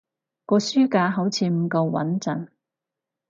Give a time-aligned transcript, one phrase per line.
[0.47, 2.47] 個書架好似唔夠穏陣